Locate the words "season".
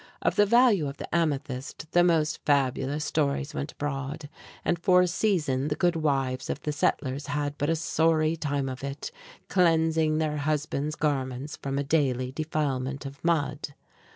5.07-5.67